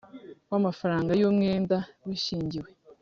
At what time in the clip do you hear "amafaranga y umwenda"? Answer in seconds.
0.59-1.77